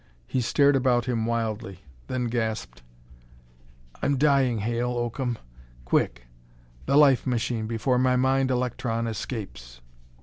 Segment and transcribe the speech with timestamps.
[0.25, 2.81] He stared about him wildly, then gasped:
[4.01, 5.37] "I'm dying, Hale Oakham!
[5.85, 6.25] Quick,
[6.87, 9.79] the life machine, before my mind electron escapes."